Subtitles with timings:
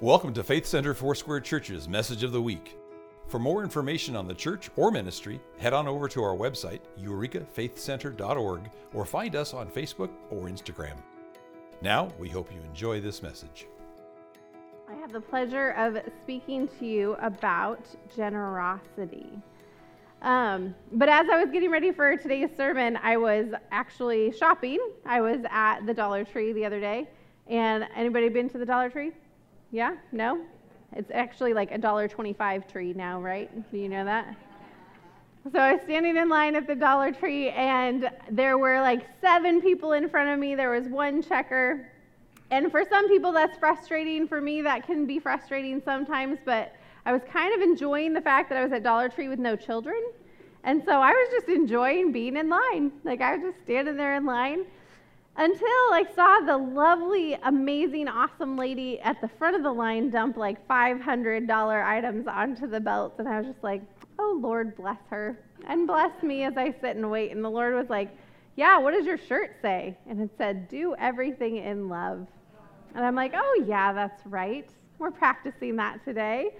[0.00, 2.76] Welcome to Faith Center Foursquare Church's Message of the Week.
[3.28, 8.70] For more information on the church or ministry, head on over to our website, eurekafaithcenter.org,
[8.92, 10.96] or find us on Facebook or Instagram.
[11.80, 13.68] Now, we hope you enjoy this message.
[14.90, 17.86] I have the pleasure of speaking to you about
[18.16, 19.30] generosity.
[20.22, 24.80] Um, but as I was getting ready for today's sermon, I was actually shopping.
[25.06, 27.08] I was at the Dollar Tree the other day.
[27.46, 29.12] And anybody been to the Dollar Tree?
[29.74, 29.96] Yeah?
[30.12, 30.40] No?
[30.94, 33.50] It's actually like a dollar twenty-five tree now, right?
[33.72, 34.36] Do you know that?
[35.52, 39.60] So I was standing in line at the Dollar Tree, and there were like seven
[39.60, 40.54] people in front of me.
[40.54, 41.90] There was one checker.
[42.52, 44.28] And for some people, that's frustrating.
[44.28, 48.48] For me, that can be frustrating sometimes, but I was kind of enjoying the fact
[48.50, 50.00] that I was at Dollar Tree with no children.
[50.62, 52.92] And so I was just enjoying being in line.
[53.02, 54.66] Like I was just standing there in line
[55.36, 60.36] until I saw the lovely, amazing, awesome lady at the front of the line dump
[60.36, 63.18] like $500 items onto the belts.
[63.18, 63.82] And I was just like,
[64.18, 65.38] oh, Lord, bless her.
[65.66, 67.32] And bless me as I sit and wait.
[67.32, 68.10] And the Lord was like,
[68.56, 69.96] yeah, what does your shirt say?
[70.08, 72.26] And it said, do everything in love.
[72.94, 74.68] And I'm like, oh, yeah, that's right.
[74.98, 76.50] We're practicing that today.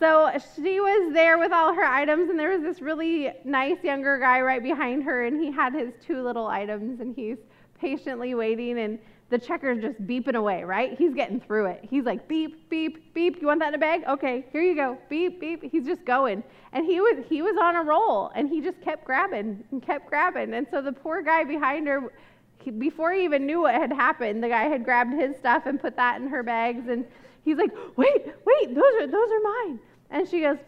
[0.00, 4.18] So she was there with all her items, and there was this really nice younger
[4.18, 7.38] guy right behind her, and he had his two little items, and he's
[7.84, 10.96] patiently waiting, and the checker's just beeping away, right?
[10.96, 11.80] He's getting through it.
[11.82, 13.40] He's like, beep, beep, beep.
[13.42, 14.04] You want that in a bag?
[14.08, 14.96] Okay, here you go.
[15.10, 15.62] Beep, beep.
[15.70, 16.42] He's just going.
[16.72, 20.08] And he was he was on a roll, and he just kept grabbing and kept
[20.08, 20.54] grabbing.
[20.54, 22.10] And so the poor guy behind her,
[22.58, 25.78] he, before he even knew what had happened, the guy had grabbed his stuff and
[25.78, 26.88] put that in her bags.
[26.88, 27.04] And
[27.44, 29.78] he's like, wait, wait, those are those are mine.
[30.10, 30.58] And she goes,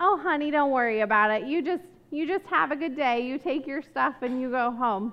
[0.00, 1.46] oh, honey, don't worry about it.
[1.46, 3.20] You just you just have a good day.
[3.20, 5.12] You take your stuff and you go home.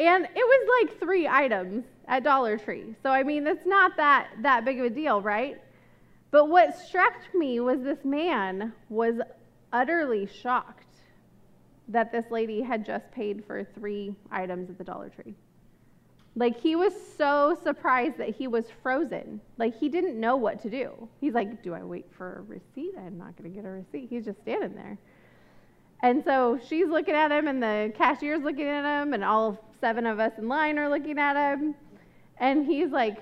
[0.00, 2.94] And it was like three items at Dollar Tree.
[3.02, 5.60] So I mean, it's not that that big of a deal, right?
[6.30, 9.16] But what struck me was this man was
[9.74, 10.86] utterly shocked
[11.88, 15.34] that this lady had just paid for three items at the Dollar Tree.
[16.34, 19.38] Like he was so surprised that he was frozen.
[19.58, 21.08] Like he didn't know what to do.
[21.20, 22.94] He's like, "Do I wait for a receipt?
[22.96, 24.96] I'm not going to get a receipt." He's just standing there.
[26.02, 30.06] And so she's looking at him, and the cashier's looking at him, and all seven
[30.06, 31.74] of us in line are looking at him.
[32.38, 33.18] And he's like,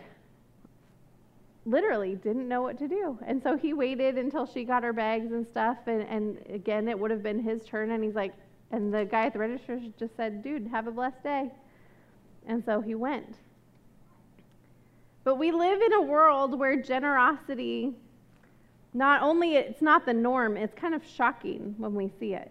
[1.67, 3.19] literally didn't know what to do.
[3.27, 5.79] And so he waited until she got her bags and stuff.
[5.87, 7.91] And, and again, it would have been his turn.
[7.91, 8.33] And he's like,
[8.71, 11.51] and the guy at the register just said, dude, have a blessed day.
[12.47, 13.37] And so he went.
[15.25, 17.93] But we live in a world where generosity,
[18.95, 22.51] not only it's not the norm, it's kind of shocking when we see it.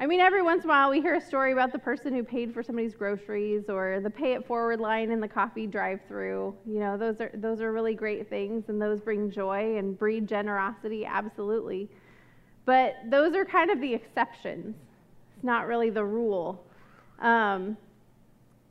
[0.00, 2.24] I mean, every once in a while we hear a story about the person who
[2.24, 6.56] paid for somebody's groceries or the pay it forward line in the coffee drive through.
[6.66, 10.26] You know, those are, those are really great things and those bring joy and breed
[10.26, 11.90] generosity, absolutely.
[12.64, 14.74] But those are kind of the exceptions.
[15.36, 16.64] It's not really the rule.
[17.18, 17.76] Um,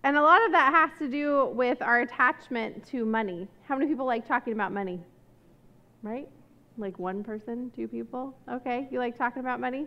[0.02, 3.48] and a lot of that has to do with our attachment to money.
[3.68, 5.00] How many people like talking about money?
[6.02, 6.28] Right?
[6.80, 8.36] Like one person, two people?
[8.52, 9.86] Okay, you like talking about money?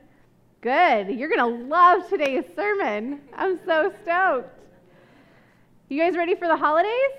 [0.63, 1.09] Good.
[1.11, 3.21] You're going to love today's sermon.
[3.35, 4.61] I'm so stoked.
[5.89, 7.11] You guys ready for the holidays?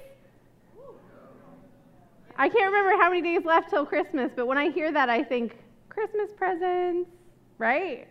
[2.38, 5.24] I can't remember how many days left till Christmas, but when I hear that, I
[5.24, 5.58] think
[5.90, 7.09] Christmas presents,
[7.58, 8.08] right?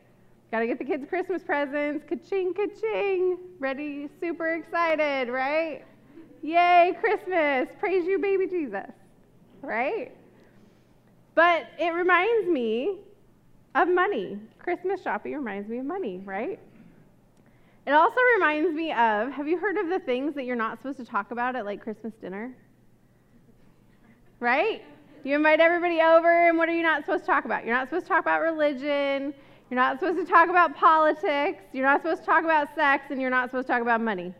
[0.50, 2.04] Got to get the kids Christmas presents.
[2.06, 3.38] Ka-ching, ka-ching.
[3.58, 5.82] Ready, super excited, right?
[6.42, 7.68] Yay, Christmas.
[7.80, 8.90] Praise you, baby Jesus,
[9.62, 10.12] right?
[11.34, 12.98] But it reminds me
[13.74, 14.38] of money.
[14.58, 16.58] Christmas shopping reminds me of money, right?
[17.86, 20.98] It also reminds me of have you heard of the things that you're not supposed
[20.98, 22.54] to talk about at like Christmas dinner?
[24.38, 24.82] Right?
[25.24, 27.64] You invite everybody over, and what are you not supposed to talk about?
[27.64, 29.32] You're not supposed to talk about religion.
[29.70, 31.62] You're not supposed to talk about politics.
[31.72, 34.34] You're not supposed to talk about sex, and you're not supposed to talk about money.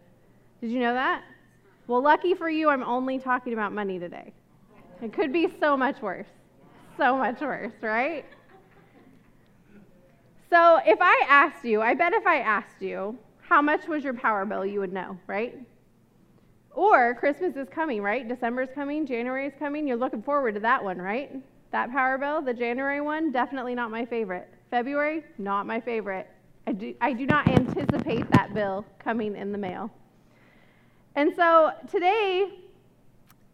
[0.61, 1.23] Did you know that?
[1.87, 4.33] Well, lucky for you, I'm only talking about money today.
[5.01, 6.27] It could be so much worse.
[6.97, 8.25] So much worse, right?
[10.53, 14.13] So if I asked you, I bet if I asked you, how much was your
[14.13, 15.59] power bill, you would know, right?
[16.73, 18.29] Or Christmas is coming, right?
[18.29, 19.89] December is coming, January is coming.
[19.89, 21.33] You're looking forward to that one, right?
[21.71, 24.47] That power bill, the January one, definitely not my favorite.
[24.71, 26.29] February, not my favorite.
[26.67, 29.91] I do, I do not anticipate that bill coming in the mail.
[31.15, 32.51] And so today,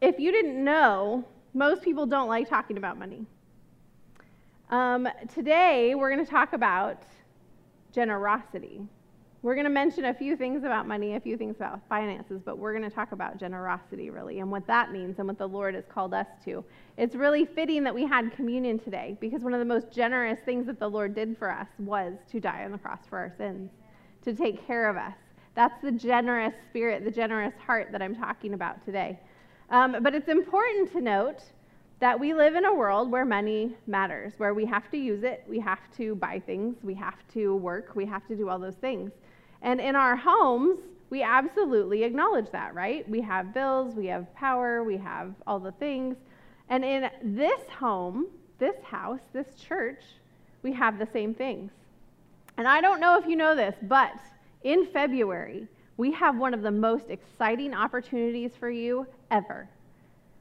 [0.00, 1.24] if you didn't know,
[1.54, 3.24] most people don't like talking about money.
[4.70, 7.02] Um, today, we're going to talk about
[7.90, 8.82] generosity.
[9.40, 12.58] We're going to mention a few things about money, a few things about finances, but
[12.58, 15.74] we're going to talk about generosity really and what that means and what the Lord
[15.74, 16.62] has called us to.
[16.98, 20.66] It's really fitting that we had communion today because one of the most generous things
[20.66, 23.70] that the Lord did for us was to die on the cross for our sins,
[24.22, 25.14] to take care of us.
[25.54, 29.18] That's the generous spirit, the generous heart that I'm talking about today.
[29.70, 31.42] Um, but it's important to note
[32.00, 35.44] that we live in a world where money matters, where we have to use it,
[35.48, 38.76] we have to buy things, we have to work, we have to do all those
[38.76, 39.10] things.
[39.62, 40.78] And in our homes,
[41.10, 43.08] we absolutely acknowledge that, right?
[43.08, 46.16] We have bills, we have power, we have all the things.
[46.68, 48.26] And in this home,
[48.58, 50.02] this house, this church,
[50.62, 51.72] we have the same things.
[52.58, 54.12] And I don't know if you know this, but
[54.62, 55.66] in February,
[55.96, 59.68] we have one of the most exciting opportunities for you ever.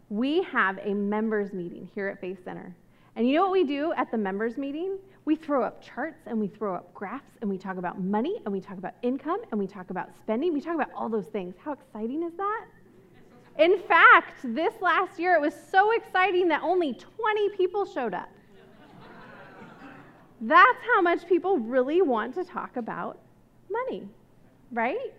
[0.09, 2.75] We have a members meeting here at Faith Center.
[3.15, 4.97] And you know what we do at the members meeting?
[5.25, 8.53] We throw up charts and we throw up graphs and we talk about money and
[8.53, 10.53] we talk about income and we talk about spending.
[10.53, 11.55] We talk about all those things.
[11.59, 12.65] How exciting is that?
[13.59, 18.29] In fact, this last year it was so exciting that only 20 people showed up.
[20.39, 23.19] That's how much people really want to talk about
[23.69, 24.07] money,
[24.71, 25.13] right?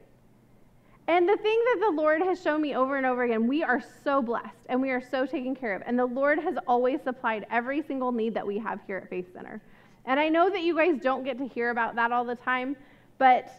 [1.08, 3.82] And the thing that the Lord has shown me over and over again, we are
[4.04, 5.82] so blessed and we are so taken care of.
[5.86, 9.32] And the Lord has always supplied every single need that we have here at Faith
[9.32, 9.62] Center.
[10.04, 12.76] And I know that you guys don't get to hear about that all the time,
[13.16, 13.50] but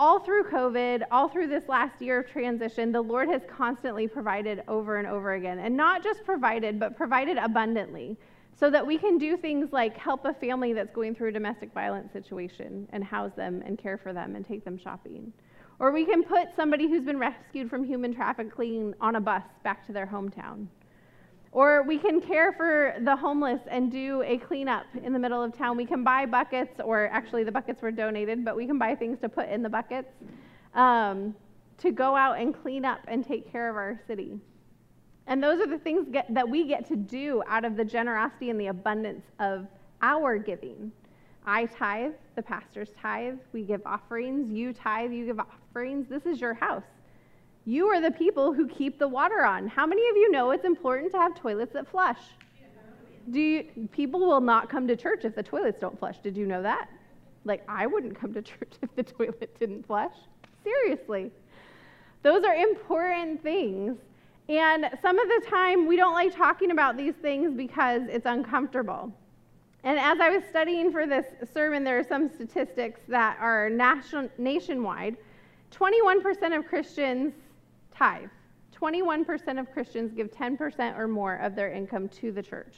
[0.00, 4.64] all through COVID, all through this last year of transition, the Lord has constantly provided
[4.66, 5.60] over and over again.
[5.60, 8.16] And not just provided, but provided abundantly
[8.58, 11.72] so that we can do things like help a family that's going through a domestic
[11.72, 15.32] violence situation and house them and care for them and take them shopping.
[15.78, 19.86] Or we can put somebody who's been rescued from human trafficking on a bus back
[19.86, 20.66] to their hometown.
[21.50, 25.56] Or we can care for the homeless and do a cleanup in the middle of
[25.56, 25.76] town.
[25.76, 29.18] We can buy buckets, or actually, the buckets were donated, but we can buy things
[29.20, 30.08] to put in the buckets
[30.74, 31.34] um,
[31.78, 34.38] to go out and clean up and take care of our city.
[35.26, 38.48] And those are the things get, that we get to do out of the generosity
[38.50, 39.66] and the abundance of
[40.00, 40.90] our giving.
[41.44, 46.08] I tithe, the pastors tithe, we give offerings, you tithe, you give offerings.
[46.08, 46.84] This is your house.
[47.64, 49.68] You are the people who keep the water on.
[49.68, 52.18] How many of you know it's important to have toilets that flush?
[53.30, 56.18] Do you, people will not come to church if the toilets don't flush.
[56.22, 56.88] Did you know that?
[57.44, 60.14] Like I wouldn't come to church if the toilet didn't flush.
[60.64, 61.30] Seriously.
[62.22, 63.96] Those are important things.
[64.48, 69.12] And some of the time we don't like talking about these things because it's uncomfortable.
[69.84, 74.30] And as I was studying for this sermon, there are some statistics that are nation,
[74.38, 75.16] nationwide.
[75.72, 77.34] 21% of Christians
[77.90, 78.28] tithe.
[78.80, 82.76] 21% of Christians give 10% or more of their income to the church.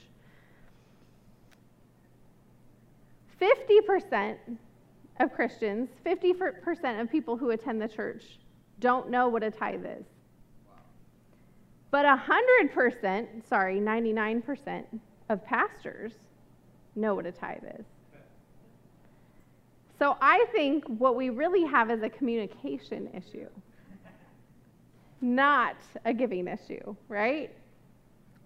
[3.41, 4.37] 50%
[5.21, 8.39] of Christians, 50% of people who attend the church
[8.81, 10.07] don't know what a tithe is.
[11.91, 14.85] But 100%, sorry, 99%
[15.29, 16.13] of pastors
[16.97, 17.85] know what a tithe is.
[19.99, 23.49] So I think what we really have is a communication issue
[25.25, 27.51] not a giving issue, right?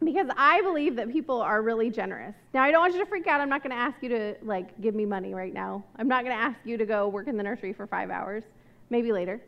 [0.02, 2.36] Because I believe that people are really generous.
[2.54, 3.40] Now, I don't want you to freak out.
[3.40, 5.84] I'm not going to ask you to like give me money right now.
[5.96, 8.44] I'm not going to ask you to go work in the nursery for 5 hours.
[8.90, 9.40] Maybe later.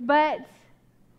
[0.00, 0.40] But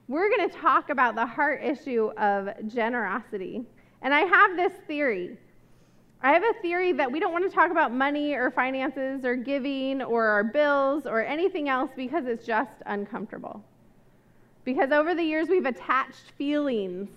[0.09, 3.63] we're going to talk about the heart issue of generosity.
[4.01, 5.37] And I have this theory.
[6.21, 9.35] I have a theory that we don't want to talk about money or finances or
[9.35, 13.63] giving or our bills or anything else because it's just uncomfortable.
[14.63, 17.07] Because over the years, we've attached feelings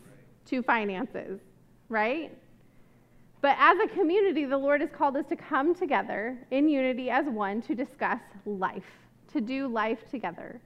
[0.46, 1.40] to finances,
[1.88, 2.30] right?
[3.40, 7.26] But as a community, the Lord has called us to come together in unity as
[7.26, 8.84] one to discuss life,
[9.32, 10.60] to do life together.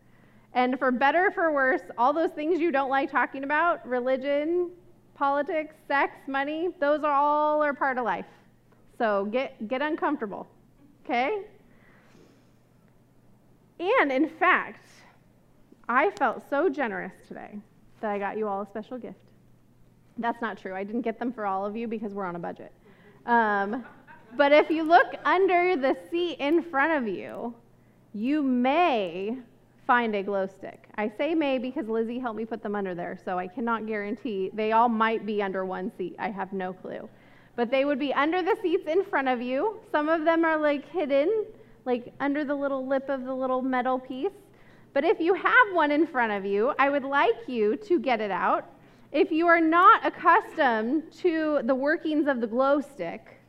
[0.55, 4.71] And for better or for worse, all those things you don't like talking about religion,
[5.15, 8.27] politics, sex, money those are all are part of life.
[8.99, 10.47] So get, get uncomfortable,
[11.05, 11.43] okay?
[13.81, 14.87] And in fact,
[15.89, 17.59] I felt so generous today
[18.01, 19.19] that I got you all a special gift.
[20.19, 20.75] That's not true.
[20.75, 22.73] I didn't get them for all of you because we're on a budget.
[23.27, 23.85] Um,
[24.37, 27.55] but if you look under the seat in front of you,
[28.13, 29.39] you may
[29.87, 30.89] find a glow stick.
[30.97, 34.51] I say may because Lizzie helped me put them under there, so I cannot guarantee.
[34.55, 36.17] They all might be under one seat.
[36.19, 37.09] I have no clue.
[37.57, 39.79] But they would be under the seats in front of you.
[39.93, 41.47] Some of them are like hidden,
[41.85, 44.33] like under the little lip of the little metal piece.
[44.93, 48.21] But if you have one in front of you, I would like you to get
[48.21, 48.65] it out.
[49.13, 53.41] If you are not accustomed to the workings of the glow stick,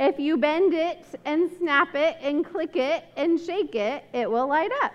[0.00, 4.48] If you bend it and snap it and click it and shake it, it will
[4.48, 4.92] light up.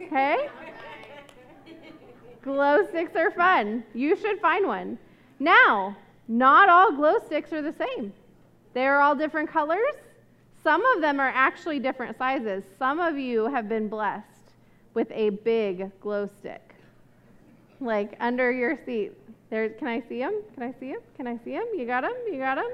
[0.00, 0.48] Okay?
[2.42, 3.84] glow sticks are fun.
[3.94, 4.98] You should find one.
[5.38, 5.96] Now,
[6.28, 8.12] not all glow sticks are the same.
[8.74, 9.94] They're all different colors.
[10.62, 12.64] Some of them are actually different sizes.
[12.78, 14.24] Some of you have been blessed
[14.94, 16.74] with a big glow stick,
[17.80, 19.12] like under your seat.
[19.50, 20.42] There, can I see them?
[20.54, 21.00] Can I see them?
[21.16, 21.66] Can I see them?
[21.76, 22.14] You got them?
[22.30, 22.70] You got them?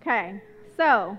[0.00, 0.40] Okay,
[0.76, 1.18] so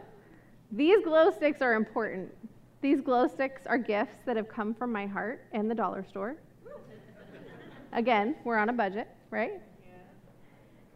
[0.71, 2.33] these glow sticks are important.
[2.81, 6.35] These glow sticks are gifts that have come from my heart and the dollar store.
[7.93, 9.61] Again, we're on a budget, right?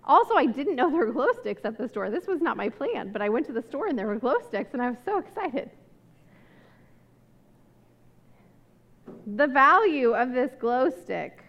[0.03, 2.09] Also, I didn't know there were glow sticks at the store.
[2.09, 4.35] This was not my plan, but I went to the store and there were glow
[4.47, 5.71] sticks, and I was so excited.
[9.35, 11.43] The value of this glow stick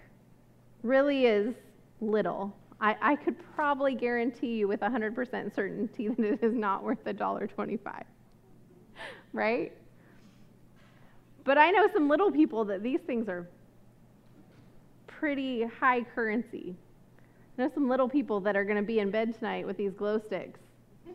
[0.83, 1.55] really is
[2.01, 2.57] little.
[2.81, 8.03] I, I could probably guarantee you with 100% certainty that it is not worth $1.25,
[9.33, 9.73] right?
[11.47, 13.49] But I know some little people that these things are
[15.07, 16.75] pretty high currency.
[17.57, 19.93] I know some little people that are going to be in bed tonight with these
[19.93, 20.59] glow sticks.
[21.07, 21.11] A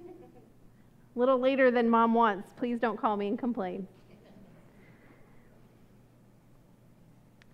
[1.20, 2.50] little later than mom wants.
[2.56, 3.86] Please don't call me and complain.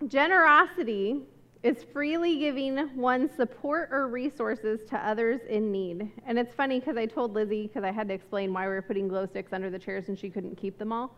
[0.06, 1.22] Generosity
[1.64, 6.12] is freely giving one's support or resources to others in need.
[6.24, 8.82] And it's funny because I told Lizzie, because I had to explain why we were
[8.82, 11.16] putting glow sticks under the chairs and she couldn't keep them all.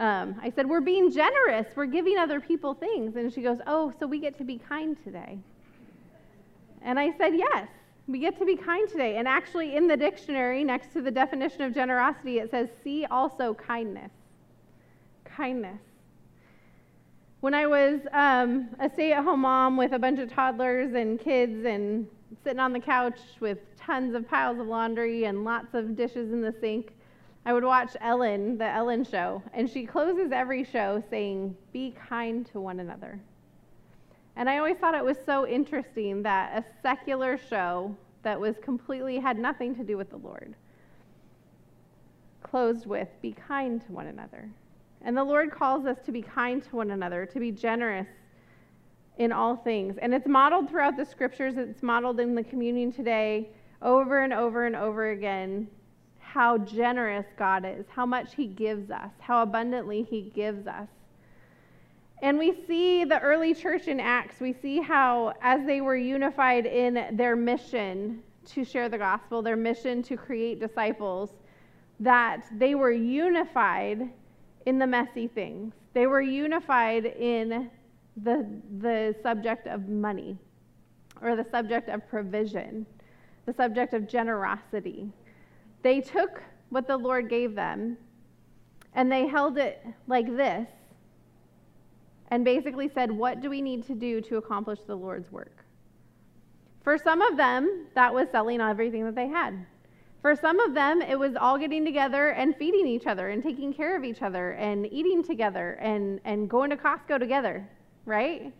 [0.00, 1.66] Um, I said, We're being generous.
[1.76, 3.16] We're giving other people things.
[3.16, 5.38] And she goes, Oh, so we get to be kind today.
[6.80, 7.68] And I said, Yes,
[8.08, 9.18] we get to be kind today.
[9.18, 13.52] And actually, in the dictionary, next to the definition of generosity, it says, See also
[13.52, 14.10] kindness.
[15.26, 15.80] Kindness.
[17.40, 21.20] When I was um, a stay at home mom with a bunch of toddlers and
[21.20, 22.06] kids and
[22.42, 26.40] sitting on the couch with tons of piles of laundry and lots of dishes in
[26.40, 26.92] the sink,
[27.44, 32.46] I would watch Ellen, the Ellen show, and she closes every show saying, Be kind
[32.52, 33.18] to one another.
[34.36, 39.18] And I always thought it was so interesting that a secular show that was completely
[39.18, 40.54] had nothing to do with the Lord
[42.42, 44.50] closed with, Be kind to one another.
[45.02, 48.08] And the Lord calls us to be kind to one another, to be generous
[49.18, 49.96] in all things.
[49.98, 53.48] And it's modeled throughout the scriptures, it's modeled in the communion today
[53.80, 55.68] over and over and over again
[56.32, 60.86] how generous God is, how much He gives us, how abundantly He gives us.
[62.22, 66.66] And we see the early church in Acts, we see how, as they were unified
[66.66, 71.30] in their mission to share the gospel, their mission to create disciples,
[71.98, 74.08] that they were unified
[74.66, 75.74] in the messy things.
[75.94, 77.70] They were unified in
[78.22, 78.46] the,
[78.78, 80.38] the subject of money
[81.20, 82.86] or the subject of provision,
[83.46, 85.10] the subject of generosity.
[85.82, 87.96] They took what the Lord gave them
[88.94, 90.68] and they held it like this
[92.30, 95.64] and basically said, What do we need to do to accomplish the Lord's work?
[96.82, 99.66] For some of them, that was selling everything that they had.
[100.22, 103.72] For some of them, it was all getting together and feeding each other and taking
[103.72, 107.68] care of each other and eating together and, and going to Costco together,
[108.04, 108.52] right?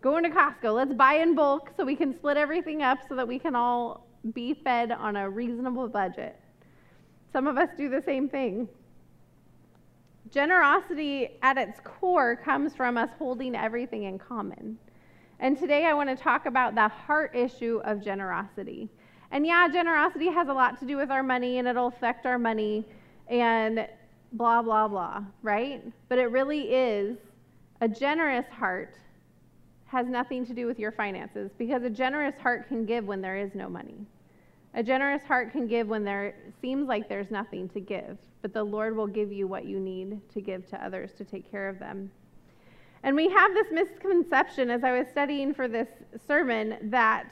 [0.00, 0.74] Going to Costco.
[0.74, 4.06] Let's buy in bulk so we can split everything up so that we can all
[4.32, 6.38] be fed on a reasonable budget.
[7.32, 8.68] Some of us do the same thing.
[10.30, 14.78] Generosity at its core comes from us holding everything in common.
[15.40, 18.88] And today I want to talk about the heart issue of generosity.
[19.32, 22.38] And yeah, generosity has a lot to do with our money and it'll affect our
[22.38, 22.84] money
[23.28, 23.88] and
[24.32, 25.82] blah, blah, blah, right?
[26.08, 27.18] But it really is
[27.80, 28.96] a generous heart
[29.92, 33.36] has nothing to do with your finances because a generous heart can give when there
[33.36, 34.04] is no money.
[34.74, 38.64] A generous heart can give when there seems like there's nothing to give, but the
[38.64, 41.78] Lord will give you what you need to give to others to take care of
[41.78, 42.10] them.
[43.04, 45.88] And we have this misconception as I was studying for this
[46.26, 47.26] sermon that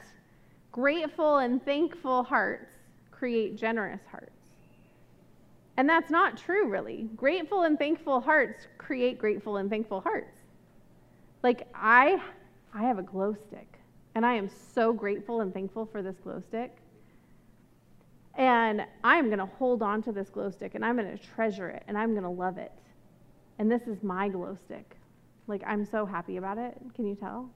[0.71, 2.71] Grateful and thankful hearts
[3.11, 4.31] create generous hearts.
[5.75, 7.09] And that's not true, really.
[7.15, 10.37] Grateful and thankful hearts create grateful and thankful hearts.
[11.43, 12.21] Like, I,
[12.73, 13.79] I have a glow stick,
[14.15, 16.77] and I am so grateful and thankful for this glow stick.
[18.35, 21.69] And I'm going to hold on to this glow stick, and I'm going to treasure
[21.69, 22.71] it, and I'm going to love it.
[23.59, 24.95] And this is my glow stick.
[25.47, 26.77] Like, I'm so happy about it.
[26.95, 27.49] Can you tell?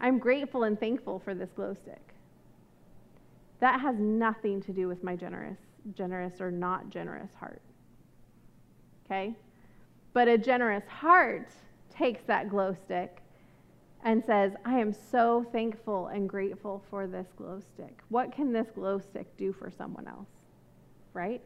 [0.00, 2.14] I'm grateful and thankful for this glow stick.
[3.60, 5.58] That has nothing to do with my generous,
[5.94, 7.62] generous or not generous heart.
[9.04, 9.34] Okay?
[10.12, 11.48] But a generous heart
[11.90, 13.23] takes that glow stick
[14.04, 18.00] and says, I am so thankful and grateful for this glow stick.
[18.10, 20.28] What can this glow stick do for someone else?
[21.14, 21.40] Right?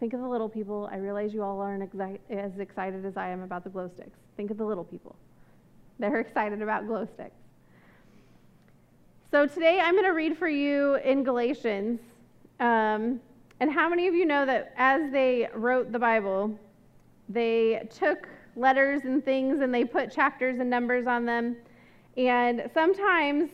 [0.00, 0.88] Think of the little people.
[0.90, 4.18] I realize you all aren't exi- as excited as I am about the glow sticks.
[4.36, 5.14] Think of the little people.
[6.00, 7.36] They're excited about glow sticks.
[9.30, 12.00] So today I'm going to read for you in Galatians.
[12.58, 13.20] Um,
[13.60, 16.58] and how many of you know that as they wrote the Bible,
[17.28, 18.26] they took
[18.56, 21.56] letters and things and they put chapters and numbers on them.
[22.16, 23.50] And sometimes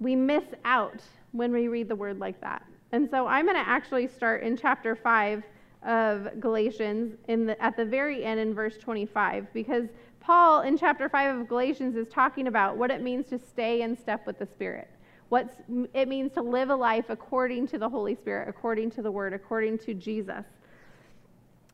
[0.00, 1.02] we miss out
[1.32, 2.64] when we read the word like that.
[2.92, 5.42] And so I'm going to actually start in chapter 5
[5.86, 9.84] of Galatians in the, at the very end in verse 25 because
[10.20, 13.96] Paul in chapter 5 of Galatians is talking about what it means to stay in
[13.96, 14.90] step with the Spirit.
[15.28, 15.60] What
[15.92, 19.34] it means to live a life according to the Holy Spirit, according to the Word,
[19.34, 20.44] according to Jesus.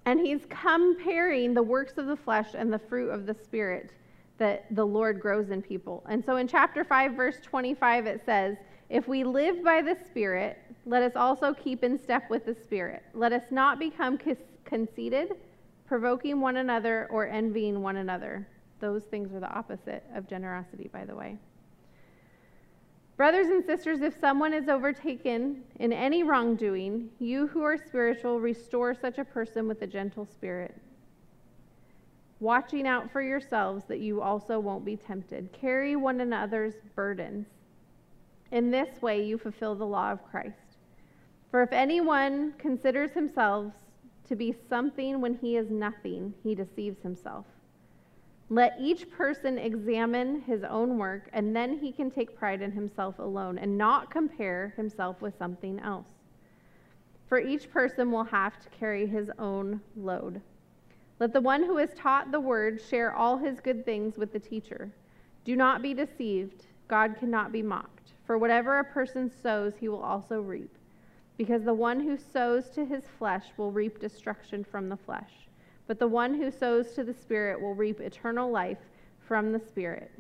[0.07, 3.93] And he's comparing the works of the flesh and the fruit of the Spirit
[4.39, 6.05] that the Lord grows in people.
[6.09, 8.57] And so in chapter 5, verse 25, it says,
[8.91, 13.03] If we live by the Spirit, let us also keep in step with the Spirit.
[13.15, 14.19] Let us not become
[14.65, 15.37] conceited,
[15.87, 18.47] provoking one another, or envying one another.
[18.81, 21.39] Those things are the opposite of generosity, by the way.
[23.17, 28.93] Brothers and sisters, if someone is overtaken in any wrongdoing, you who are spiritual, restore
[28.93, 30.75] such a person with a gentle spirit,
[32.41, 35.53] watching out for yourselves that you also won't be tempted.
[35.53, 37.47] Carry one another's burdens.
[38.51, 40.79] In this way, you fulfill the law of Christ.
[41.53, 43.73] For if anyone considers himself
[44.27, 47.47] to be something when he is nothing, he deceives himself.
[48.51, 53.19] Let each person examine his own work, and then he can take pride in himself
[53.19, 56.09] alone and not compare himself with something else.
[57.27, 60.43] For each person will have to carry his own load.
[61.21, 64.39] Let the one who is taught the word share all his good things with the
[64.39, 64.93] teacher.
[65.45, 66.67] Do not be deceived.
[66.87, 68.13] God cannot be mocked.
[68.27, 70.77] For whatever a person sows, he will also reap.
[71.39, 75.33] Because the one who sows to his flesh will reap destruction from the flesh
[75.87, 78.79] but the one who sows to the Spirit will reap eternal life
[79.27, 80.11] from the Spirit.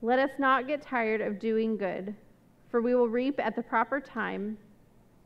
[0.00, 2.14] Let us not get tired of doing good,
[2.70, 4.58] for we will reap at the proper time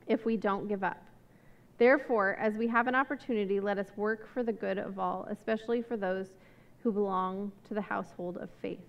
[0.07, 1.03] if we don't give up.
[1.79, 5.83] Therefore, as we have an opportunity, let us work for the good of all, especially
[5.83, 6.29] for those
[6.83, 8.81] who belong to the household of faith.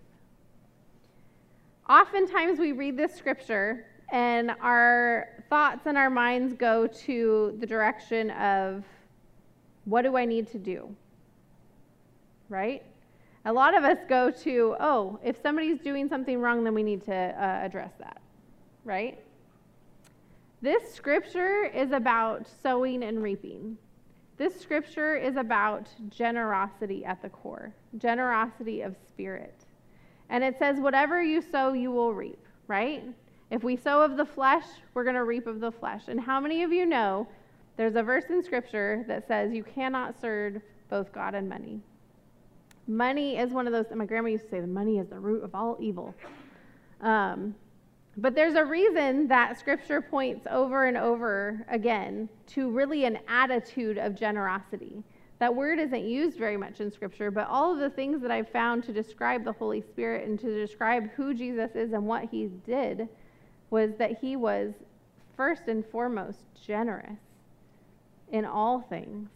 [1.90, 8.32] Oftentimes, we read this scripture and our thoughts and our minds go to the direction
[8.32, 8.84] of
[9.88, 10.94] what do I need to do?
[12.50, 12.84] Right?
[13.46, 17.06] A lot of us go to, oh, if somebody's doing something wrong, then we need
[17.06, 18.20] to uh, address that.
[18.84, 19.18] Right?
[20.62, 23.78] This scripture is about sowing and reaping.
[24.36, 29.56] This scripture is about generosity at the core, generosity of spirit.
[30.30, 33.04] And it says, whatever you sow, you will reap, right?
[33.50, 36.04] If we sow of the flesh, we're going to reap of the flesh.
[36.10, 37.28] And how many of you know
[37.78, 41.80] there's a verse in Scripture that says you cannot serve both God and money.
[42.88, 45.44] Money is one of those, my grandma used to say, the money is the root
[45.44, 46.16] of all evil.
[47.02, 47.54] Um,
[48.18, 54.00] but there's a reason that Scripture points over and over again to really an attitude
[54.00, 55.04] of generosity.
[55.38, 58.50] That word isn't used very much in Scripture, but all of the things that I've
[58.50, 62.50] found to describe the Holy Spirit and to describe who Jesus is and what he
[62.66, 63.08] did
[63.70, 64.74] was that he was
[65.36, 67.20] first and foremost generous
[68.32, 69.30] in all things.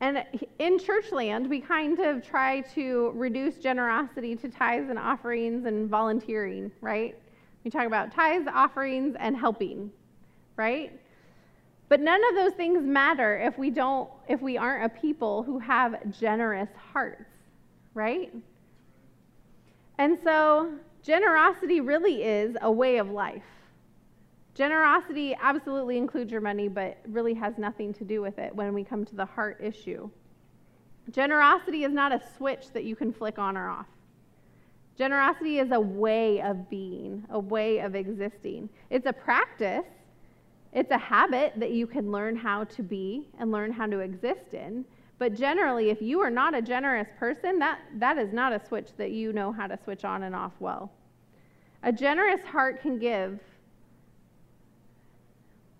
[0.00, 0.24] And
[0.58, 5.88] in church land, we kind of try to reduce generosity to tithes and offerings and
[5.88, 7.16] volunteering, right?
[7.64, 9.90] We talk about tithes, offerings, and helping,
[10.56, 10.92] right?
[11.88, 15.58] But none of those things matter if we don't if we aren't a people who
[15.60, 17.30] have generous hearts,
[17.94, 18.34] right?
[19.98, 23.42] And so generosity really is a way of life.
[24.56, 28.82] Generosity absolutely includes your money, but really has nothing to do with it when we
[28.82, 30.08] come to the heart issue.
[31.10, 33.86] Generosity is not a switch that you can flick on or off.
[34.96, 38.70] Generosity is a way of being, a way of existing.
[38.88, 39.84] It's a practice,
[40.72, 44.54] it's a habit that you can learn how to be and learn how to exist
[44.54, 44.86] in.
[45.18, 48.88] But generally, if you are not a generous person, that, that is not a switch
[48.96, 50.90] that you know how to switch on and off well.
[51.82, 53.38] A generous heart can give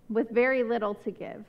[0.09, 1.43] with very little to give.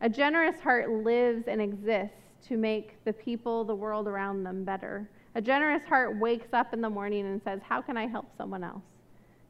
[0.00, 2.16] A generous heart lives and exists
[2.48, 5.08] to make the people, the world around them better.
[5.34, 8.62] A generous heart wakes up in the morning and says, How can I help someone
[8.62, 8.82] else?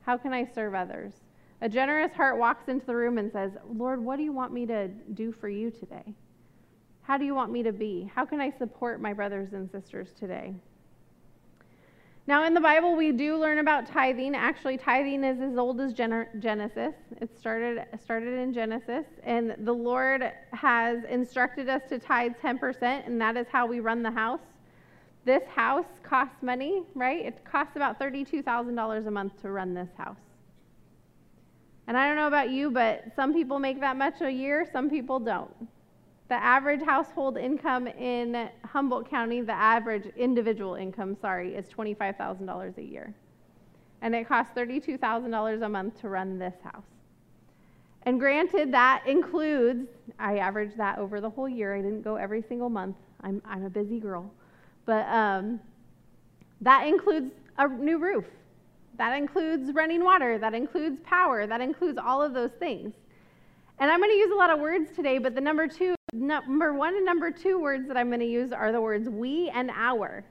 [0.02, 1.12] How can I serve others?
[1.60, 4.66] A generous heart walks into the room and says, Lord, what do you want me
[4.66, 6.14] to do for you today?
[7.02, 8.10] How do you want me to be?
[8.14, 10.54] How can I support my brothers and sisters today?
[12.26, 14.34] Now, in the Bible, we do learn about tithing.
[14.34, 16.94] Actually, tithing is as old as Genesis.
[17.20, 23.20] It started, started in Genesis, and the Lord has instructed us to tithe 10%, and
[23.20, 24.40] that is how we run the house.
[25.26, 27.26] This house costs money, right?
[27.26, 30.16] It costs about $32,000 a month to run this house.
[31.86, 34.88] And I don't know about you, but some people make that much a year, some
[34.88, 35.54] people don't.
[36.28, 42.82] The average household income in Humboldt County, the average individual income, sorry, is $25,000 a
[42.82, 43.14] year.
[44.00, 46.84] And it costs $32,000 a month to run this house.
[48.04, 51.74] And granted, that includes, I averaged that over the whole year.
[51.74, 52.96] I didn't go every single month.
[53.22, 54.30] I'm, I'm a busy girl.
[54.86, 55.60] But um,
[56.60, 58.26] that includes a new roof.
[58.96, 60.38] That includes running water.
[60.38, 61.46] That includes power.
[61.46, 62.92] That includes all of those things.
[63.78, 66.72] And I'm going to use a lot of words today, but the number two number
[66.72, 69.70] one and number two words that I'm going to use are the words we and
[69.74, 70.24] our.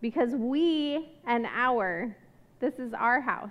[0.00, 2.14] Because we and our,
[2.60, 3.50] this is our house.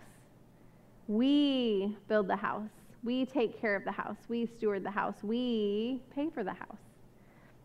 [1.08, 2.70] We build the house.
[3.04, 4.18] We take care of the house.
[4.30, 5.16] We steward the house.
[5.24, 6.78] We pay for the house.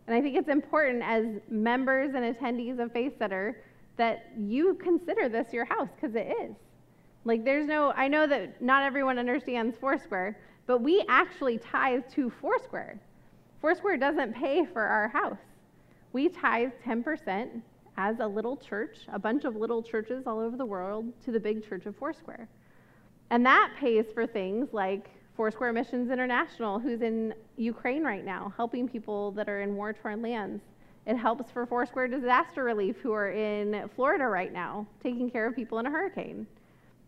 [0.07, 3.61] And I think it's important as members and attendees of Faith Center
[3.97, 6.55] that you consider this your house because it is.
[7.25, 12.31] Like, there's no, I know that not everyone understands Foursquare, but we actually tithe to
[12.41, 12.99] Foursquare.
[13.61, 15.37] Foursquare doesn't pay for our house.
[16.13, 17.61] We tithe 10%
[17.97, 21.39] as a little church, a bunch of little churches all over the world, to the
[21.39, 22.47] big church of Foursquare.
[23.29, 28.87] And that pays for things like Foursquare Missions International, who's in Ukraine right now, helping
[28.87, 30.63] people that are in war torn lands.
[31.05, 35.55] It helps for Foursquare Disaster Relief, who are in Florida right now, taking care of
[35.55, 36.47] people in a hurricane.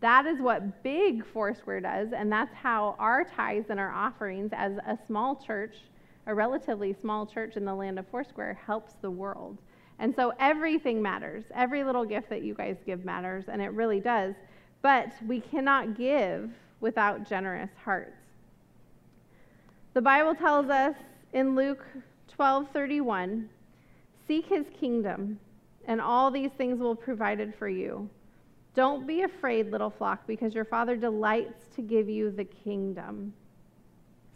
[0.02, 4.74] That is what big Foursquare does, and that's how our tithes and our offerings as
[4.86, 5.76] a small church
[6.28, 9.58] a relatively small church in the land of Foursquare helps the world.
[10.00, 11.46] And so everything matters.
[11.54, 14.36] Every little gift that you guys give matters, and it really does.
[14.82, 18.18] But we cannot give without generous hearts.
[19.94, 20.96] The Bible tells us
[21.34, 21.86] in Luke
[22.28, 23.50] 12:31,
[24.28, 25.40] "Seek his kingdom,
[25.86, 28.10] and all these things will be provided for you.
[28.74, 33.34] Don't be afraid, little flock, because your Father delights to give you the kingdom."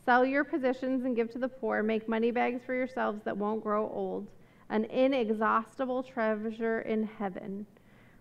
[0.06, 1.82] Sell your possessions and give to the poor.
[1.82, 4.28] Make money bags for yourselves that won't grow old,
[4.70, 7.66] an inexhaustible treasure in heaven,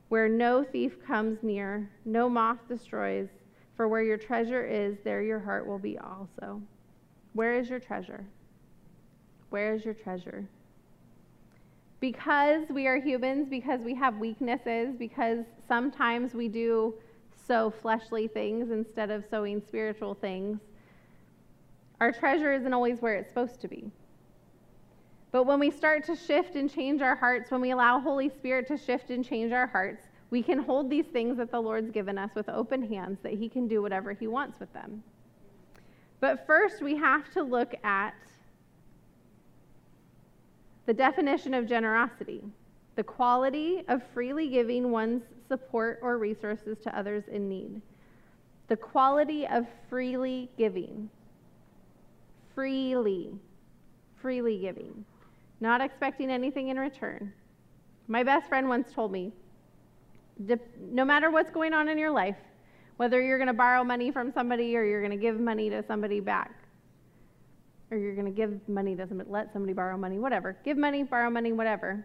[0.09, 3.29] where no thief comes near, no moth destroys.
[3.77, 6.63] For where your treasure is, there your heart will be also.
[7.35, 8.25] Where is your treasure?
[9.51, 10.49] Where is your treasure?
[12.01, 16.95] Because we are humans, because we have weaknesses, because sometimes we do
[17.47, 20.61] sow fleshly things instead of sowing spiritual things
[22.05, 23.91] our treasure isn't always where it's supposed to be.
[25.33, 28.69] But when we start to shift and change our hearts, when we allow Holy Spirit
[28.69, 32.19] to shift and change our hearts, we can hold these things that the Lord's given
[32.19, 35.03] us with open hands that He can do whatever He wants with them.
[36.21, 38.15] But first, we have to look at
[40.85, 42.43] the definition of generosity
[42.97, 47.81] the quality of freely giving one's support or resources to others in need.
[48.69, 51.11] The quality of freely giving
[52.55, 53.33] freely,
[54.17, 55.05] freely giving,
[55.61, 57.33] not expecting anything in return.
[58.09, 59.33] My best friend once told me
[60.81, 62.37] no matter what's going on in your life,
[62.97, 65.83] whether you're going to borrow money from somebody or you're going to give money to
[65.87, 66.53] somebody back,
[67.91, 71.03] or you're going to give money to somebody, let somebody borrow money, whatever, give money,
[71.03, 72.05] borrow money, whatever,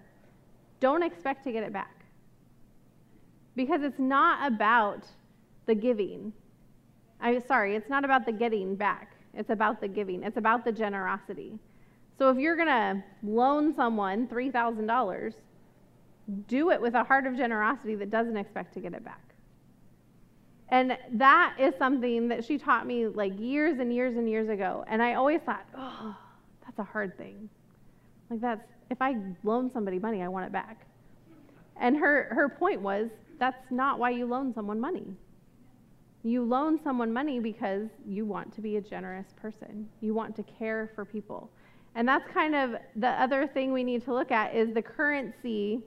[0.80, 2.06] don't expect to get it back.
[3.56, 5.06] Because it's not about
[5.66, 6.32] the giving.
[7.20, 9.16] I'm sorry, it's not about the getting back.
[9.34, 11.58] It's about the giving, it's about the generosity.
[12.18, 15.34] So if you're going to loan someone $3,000,
[16.48, 19.22] do it with a heart of generosity that doesn't expect to get it back.
[20.70, 24.86] And that is something that she taught me like years and years and years ago.
[24.88, 26.16] And I always thought, oh,
[26.64, 27.50] that's a hard thing.
[28.30, 28.62] Like that's
[28.92, 30.86] if I loan somebody money, I want it back.
[31.80, 35.06] And her her point was that's not why you loan someone money.
[36.24, 39.88] You loan someone money because you want to be a generous person.
[40.02, 41.50] You want to care for people.
[41.96, 45.82] And that's kind of the other thing we need to look at is the currency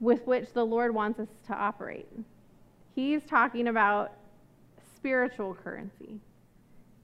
[0.00, 2.08] with which the Lord wants us to operate.
[2.94, 4.12] He's talking about
[4.94, 6.20] spiritual currency.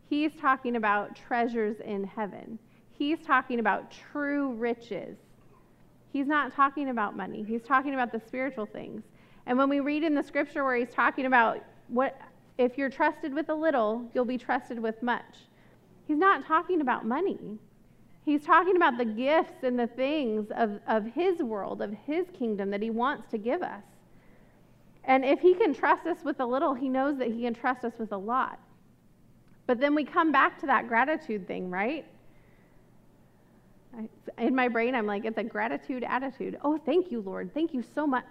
[0.08, 2.58] He's talking about treasures in heaven.
[2.90, 5.16] He's talking about true riches.
[6.12, 7.42] He's not talking about money.
[7.42, 9.02] He's talking about the spiritual things.
[9.46, 12.18] And when we read in the scripture where he's talking about what
[12.58, 15.46] if you're trusted with a little, you'll be trusted with much.
[16.06, 17.58] He's not talking about money.
[18.24, 22.70] He's talking about the gifts and the things of, of His world, of His kingdom
[22.70, 23.82] that He wants to give us.
[25.04, 27.84] And if He can trust us with a little, He knows that He can trust
[27.84, 28.58] us with a lot.
[29.66, 32.06] But then we come back to that gratitude thing, right?
[34.38, 36.58] in my brain, I'm like, it's a gratitude attitude.
[36.62, 37.52] Oh, thank you, Lord.
[37.52, 38.24] Thank you so much.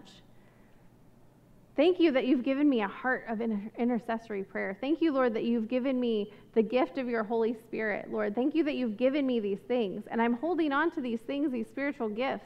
[1.82, 4.78] Thank you that you've given me a heart of intercessory prayer.
[4.80, 8.12] Thank you, Lord, that you've given me the gift of your Holy Spirit.
[8.12, 10.04] Lord, thank you that you've given me these things.
[10.12, 12.46] And I'm holding on to these things, these spiritual gifts.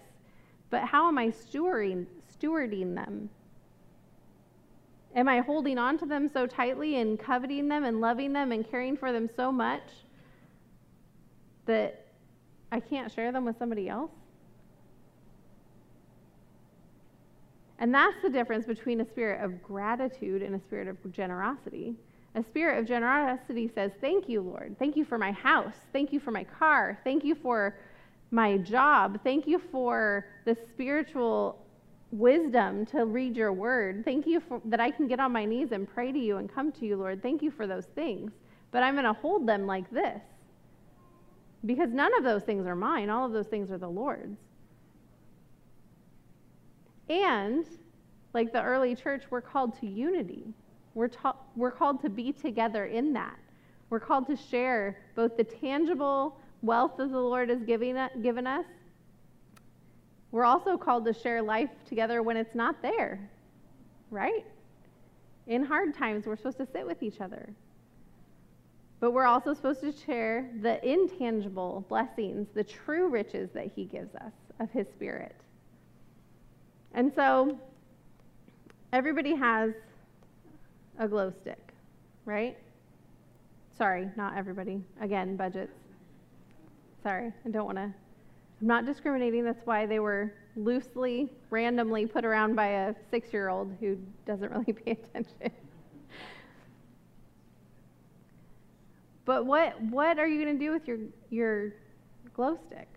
[0.69, 3.29] But how am I stewarding, stewarding them?
[5.17, 8.65] Am I holding on to them so tightly and coveting them and loving them and
[8.65, 9.89] caring for them so much
[11.65, 12.05] that
[12.71, 14.11] I can't share them with somebody else?
[17.79, 21.95] And that's the difference between a spirit of gratitude and a spirit of generosity.
[22.35, 24.75] A spirit of generosity says, Thank you, Lord.
[24.79, 25.75] Thank you for my house.
[25.93, 26.99] Thank you for my car.
[27.03, 27.77] Thank you for
[28.31, 29.19] my job.
[29.23, 31.65] Thank you for the spiritual
[32.11, 34.03] wisdom to read your word.
[34.05, 36.53] Thank you for, that I can get on my knees and pray to you and
[36.53, 37.21] come to you, Lord.
[37.21, 38.31] Thank you for those things.
[38.71, 40.21] But I'm going to hold them like this
[41.65, 43.09] because none of those things are mine.
[43.09, 44.37] All of those things are the Lord's.
[47.09, 47.65] And
[48.33, 50.53] like the early church, we're called to unity.
[50.93, 53.37] We're, ta- we're called to be together in that.
[53.89, 58.65] We're called to share both the tangible wealth that the Lord has giving, given us.
[60.31, 63.29] We're also called to share life together when it's not there,
[64.09, 64.45] right?
[65.47, 67.53] In hard times, we're supposed to sit with each other.
[68.99, 74.15] But we're also supposed to share the intangible blessings, the true riches that He gives
[74.15, 75.35] us of His Spirit.
[76.95, 77.59] And so
[78.93, 79.73] everybody has
[80.97, 81.73] a glow stick,
[82.23, 82.57] right?
[83.77, 84.81] Sorry, not everybody.
[85.01, 85.77] Again, budgets.
[87.03, 87.83] Sorry, I don't want to.
[88.61, 89.43] I'm not discriminating.
[89.43, 94.49] That's why they were loosely, randomly put around by a six year old who doesn't
[94.49, 95.51] really pay attention.
[99.25, 101.73] but what, what are you going to do with your, your
[102.33, 102.87] glow stick?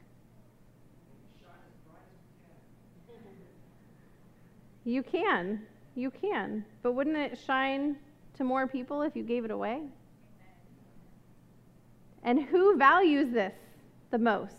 [4.85, 5.61] You can.
[5.95, 6.65] You can.
[6.83, 7.97] But wouldn't it shine
[8.37, 9.83] to more people if you gave it away?
[12.23, 13.55] And who values this
[14.11, 14.55] the most?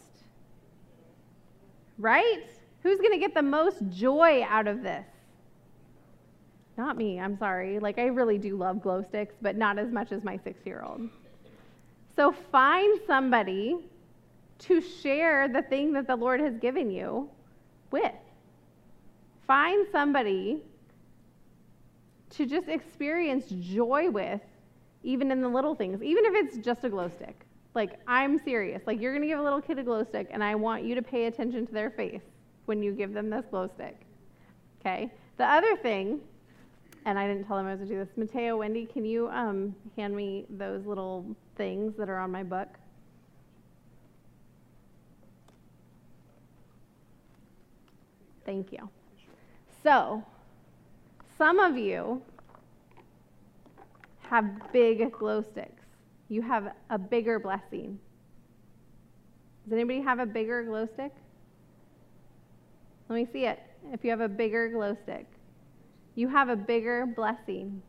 [1.98, 2.44] Right?
[2.84, 5.06] Who's going to get the most joy out of this?
[6.78, 7.78] Not me, I'm sorry.
[7.80, 10.82] Like, I really do love glow sticks, but not as much as my six year
[10.86, 11.10] old.
[12.16, 13.78] So, find somebody
[14.60, 17.30] to share the thing that the Lord has given you
[17.92, 18.14] with.
[19.50, 20.62] Find somebody
[22.30, 24.42] to just experience joy with,
[25.02, 27.36] even in the little things, even if it's just a glow stick.
[27.74, 28.84] Like, I'm serious.
[28.86, 30.94] Like, you're going to give a little kid a glow stick, and I want you
[30.94, 32.22] to pay attention to their face
[32.66, 34.00] when you give them this glow stick.
[34.82, 35.12] Okay?
[35.38, 36.20] The other thing,
[37.06, 39.30] and I didn't tell them I was going to do this, Mateo, Wendy, can you
[39.30, 42.68] um, hand me those little things that are on my book?
[48.46, 48.88] Thank you.
[49.84, 50.24] So,
[51.38, 52.22] some of you
[54.22, 55.84] have big glow sticks.
[56.28, 57.98] You have a bigger blessing.
[59.64, 61.12] Does anybody have a bigger glow stick?
[63.08, 63.60] Let me see it.
[63.92, 65.26] If you have a bigger glow stick,
[66.16, 67.82] you have a bigger blessing.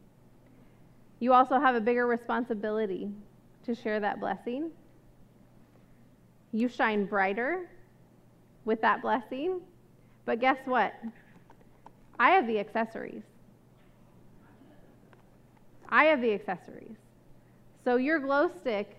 [1.18, 3.11] You also have a bigger responsibility
[3.64, 4.70] to share that blessing.
[6.53, 7.68] You shine brighter
[8.64, 9.61] with that blessing.
[10.24, 10.94] But guess what?
[12.20, 13.22] I have the accessories.
[15.88, 16.98] I have the accessories.
[17.83, 18.98] So your glow stick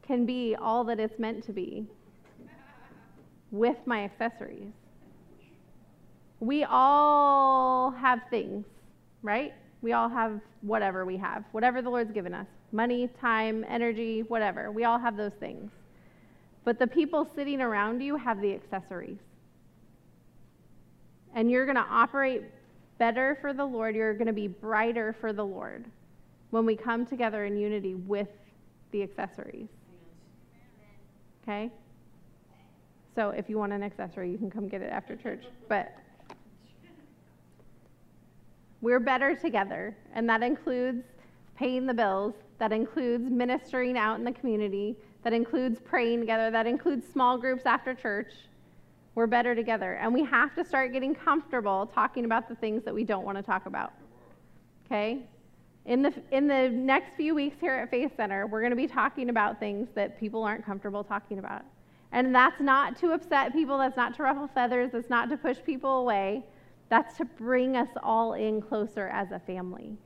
[0.00, 1.86] can be all that it's meant to be
[3.50, 4.72] with my accessories.
[6.40, 8.64] We all have things,
[9.22, 9.52] right?
[9.82, 14.72] We all have whatever we have, whatever the Lord's given us money, time, energy, whatever.
[14.72, 15.70] We all have those things.
[16.64, 19.18] But the people sitting around you have the accessories
[21.34, 22.42] and you're going to operate
[22.98, 23.94] better for the Lord.
[23.94, 25.84] You're going to be brighter for the Lord
[26.50, 28.28] when we come together in unity with
[28.92, 29.68] the accessories.
[31.42, 31.70] Okay?
[33.14, 35.44] So if you want an accessory, you can come get it after church.
[35.68, 35.94] But
[38.80, 41.04] we're better together, and that includes
[41.56, 46.66] paying the bills, that includes ministering out in the community, that includes praying together, that
[46.66, 48.32] includes small groups after church
[49.14, 49.94] we're better together.
[49.94, 53.38] And we have to start getting comfortable talking about the things that we don't want
[53.38, 53.92] to talk about.
[54.86, 55.22] Okay?
[55.86, 58.86] In the, in the next few weeks here at Faith Center, we're going to be
[58.86, 61.62] talking about things that people aren't comfortable talking about.
[62.12, 65.58] And that's not to upset people, that's not to ruffle feathers, that's not to push
[65.64, 66.44] people away.
[66.88, 69.96] That's to bring us all in closer as a family.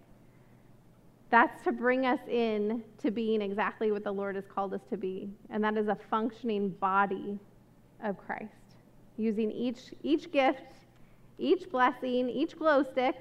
[1.31, 4.97] That's to bring us in to being exactly what the Lord has called us to
[4.97, 7.38] be, and that is a functioning body
[8.03, 8.67] of Christ.
[9.18, 10.62] Using each, each gift,
[11.38, 13.16] each blessing, each glow stick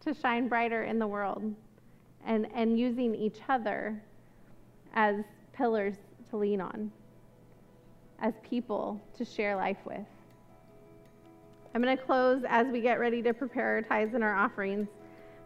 [0.00, 1.42] to shine brighter in the world,
[2.24, 4.00] and, and using each other
[4.94, 5.16] as
[5.52, 5.96] pillars
[6.30, 6.92] to lean on,
[8.20, 10.06] as people to share life with.
[11.74, 14.88] I'm going to close as we get ready to prepare our tithes and our offerings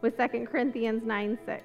[0.01, 1.64] with 2 Corinthians 9 6.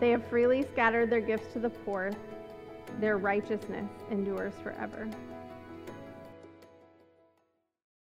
[0.00, 2.10] they have freely scattered their gifts to the poor,
[3.00, 5.08] their righteousness endures forever.